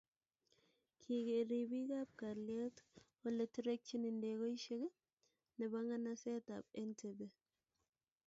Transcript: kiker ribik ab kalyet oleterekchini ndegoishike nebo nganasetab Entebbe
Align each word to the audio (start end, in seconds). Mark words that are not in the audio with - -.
kiker 1.01 1.43
ribik 1.51 1.89
ab 2.01 2.09
kalyet 2.19 2.77
oleterekchini 3.27 4.09
ndegoishike 4.17 4.89
nebo 5.57 5.77
nganasetab 5.85 6.63
Entebbe 6.81 7.27